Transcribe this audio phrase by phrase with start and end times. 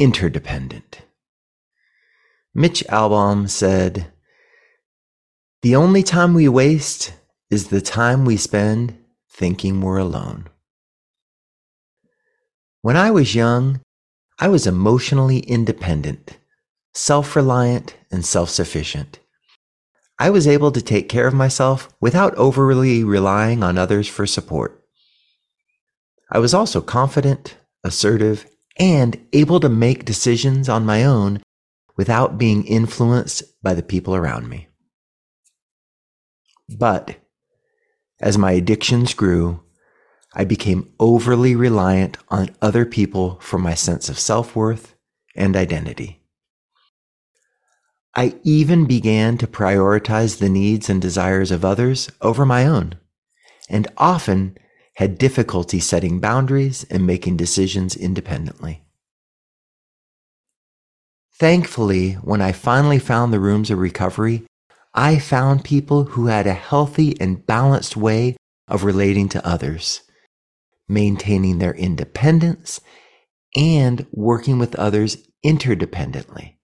[0.00, 1.02] interdependent.
[2.54, 4.06] Mitch Albom said,
[5.62, 7.12] The only time we waste
[7.50, 8.96] is the time we spend
[9.30, 10.48] thinking we're alone.
[12.80, 13.82] When I was young,
[14.38, 16.38] I was emotionally independent,
[16.94, 19.20] self reliant, and self sufficient.
[20.18, 24.82] I was able to take care of myself without overly relying on others for support.
[26.32, 28.46] I was also confident, assertive,
[28.80, 31.42] and able to make decisions on my own
[31.98, 34.66] without being influenced by the people around me.
[36.66, 37.16] But
[38.20, 39.62] as my addictions grew,
[40.32, 44.94] I became overly reliant on other people for my sense of self worth
[45.36, 46.22] and identity.
[48.16, 52.94] I even began to prioritize the needs and desires of others over my own,
[53.68, 54.56] and often
[55.00, 58.82] had difficulty setting boundaries and making decisions independently.
[61.38, 64.42] Thankfully, when I finally found the rooms of recovery,
[64.92, 68.36] I found people who had a healthy and balanced way
[68.68, 70.02] of relating to others,
[70.86, 72.82] maintaining their independence
[73.56, 76.56] and working with others interdependently.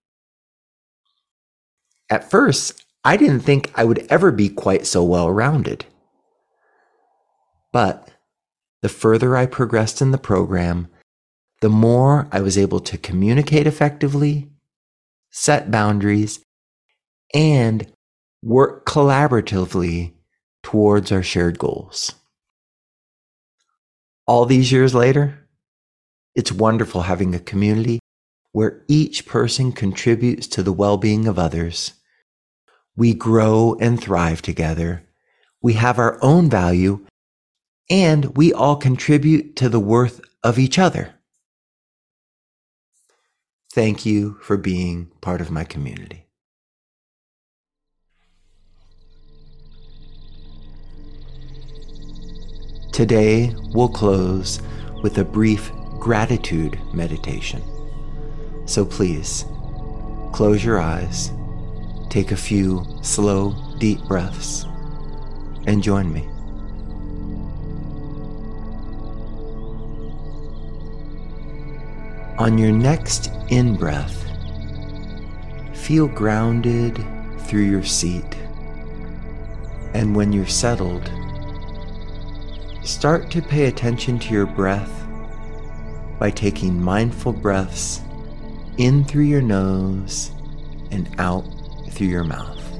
[2.10, 5.86] At first, I didn't think I would ever be quite so well rounded.
[7.72, 8.10] But
[8.86, 10.86] the further I progressed in the program,
[11.60, 14.48] the more I was able to communicate effectively,
[15.28, 16.38] set boundaries,
[17.34, 17.90] and
[18.44, 20.12] work collaboratively
[20.62, 22.14] towards our shared goals.
[24.24, 25.40] All these years later,
[26.36, 27.98] it's wonderful having a community
[28.52, 31.94] where each person contributes to the well being of others.
[32.96, 35.02] We grow and thrive together.
[35.60, 37.04] We have our own value
[37.88, 41.14] and we all contribute to the worth of each other.
[43.72, 46.26] Thank you for being part of my community.
[52.92, 54.60] Today, we'll close
[55.02, 55.70] with a brief
[56.00, 57.62] gratitude meditation.
[58.64, 59.44] So please,
[60.32, 61.30] close your eyes,
[62.08, 64.64] take a few slow, deep breaths,
[65.66, 66.26] and join me.
[72.38, 74.26] On your next in breath,
[75.72, 77.02] feel grounded
[77.38, 78.36] through your seat.
[79.94, 81.10] And when you're settled,
[82.82, 85.06] start to pay attention to your breath
[86.18, 88.02] by taking mindful breaths
[88.76, 90.30] in through your nose
[90.90, 91.46] and out
[91.88, 92.75] through your mouth.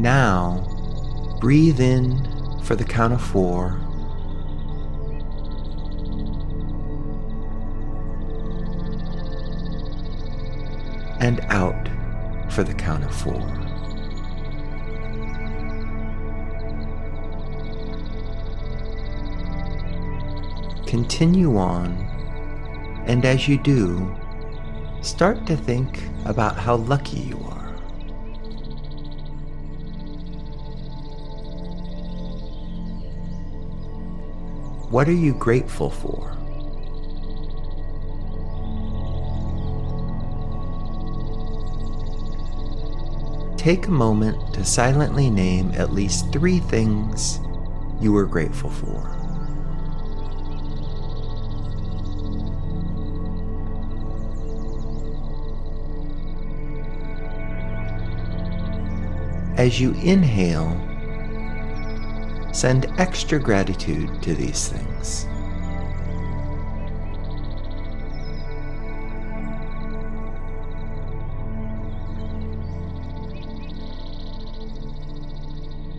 [0.00, 2.24] Now, breathe in
[2.62, 3.78] for the count of four.
[11.20, 11.86] And out
[12.50, 13.34] for the count of four.
[20.86, 21.92] Continue on,
[23.06, 24.16] and as you do,
[25.02, 27.59] start to think about how lucky you are.
[34.90, 36.36] What are you grateful for?
[43.56, 47.38] Take a moment to silently name at least three things
[48.00, 49.06] you are grateful for.
[59.56, 60.89] As you inhale,
[62.52, 65.26] send extra gratitude to these things.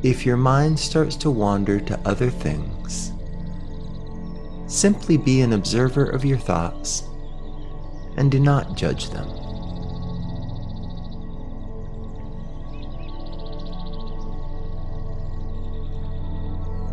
[0.04, 3.12] If your mind starts to wander to other things,
[4.66, 7.04] simply be an observer of your thoughts
[8.18, 9.41] and do not judge them.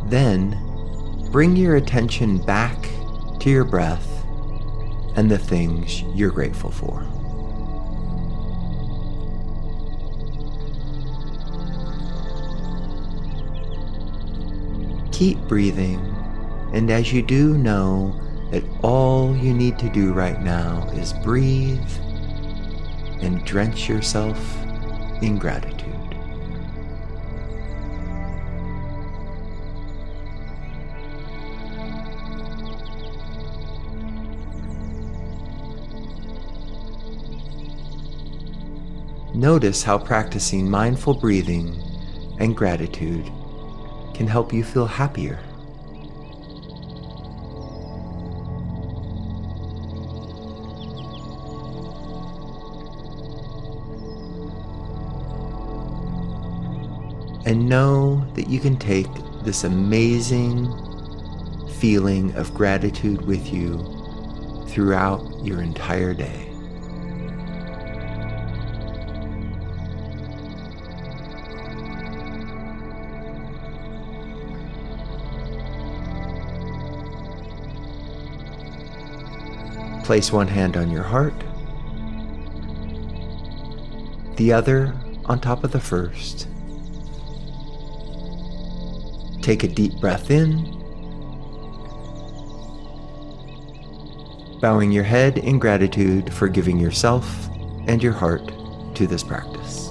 [0.08, 2.88] Then bring your attention back
[3.40, 4.06] to your breath
[5.16, 7.06] and the things you're grateful for.
[15.12, 15.98] Keep breathing,
[16.72, 18.18] and as you do, know
[18.50, 21.90] that all you need to do right now is breathe
[23.20, 24.38] and drench yourself
[25.20, 25.97] in gratitude.
[39.38, 41.80] Notice how practicing mindful breathing
[42.40, 43.24] and gratitude
[44.12, 45.38] can help you feel happier.
[57.46, 59.06] And know that you can take
[59.44, 60.66] this amazing
[61.78, 66.57] feeling of gratitude with you throughout your entire day.
[80.08, 81.34] Place one hand on your heart,
[84.36, 84.94] the other
[85.26, 86.48] on top of the first.
[89.42, 90.64] Take a deep breath in,
[94.62, 97.50] bowing your head in gratitude for giving yourself
[97.86, 98.50] and your heart
[98.94, 99.90] to this practice.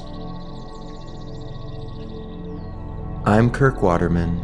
[3.23, 4.35] I'm Kirk Waterman.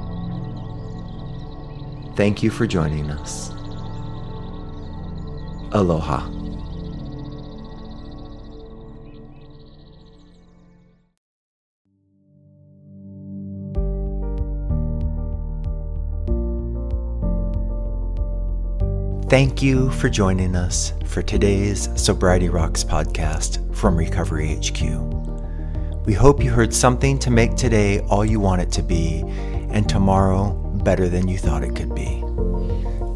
[2.15, 3.51] Thank you for joining us.
[5.73, 6.29] Aloha.
[19.29, 26.05] Thank you for joining us for today's Sobriety Rocks podcast from Recovery HQ.
[26.05, 29.23] We hope you heard something to make today all you want it to be
[29.71, 30.51] and tomorrow
[30.83, 32.23] better than you thought it could be.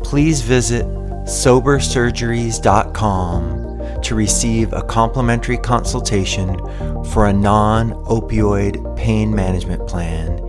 [0.04, 0.88] Please visit
[1.28, 6.58] sobersurgeries.com to receive a complimentary consultation
[7.06, 10.40] for a non opioid pain management plan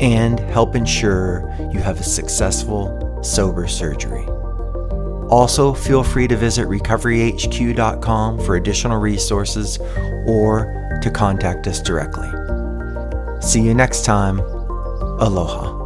[0.00, 4.24] and help ensure you have a successful sober surgery.
[5.28, 9.78] Also, feel free to visit recoveryhq.com for additional resources
[10.26, 12.28] or to contact us directly.
[13.40, 14.40] See you next time.
[15.18, 15.81] Aloha.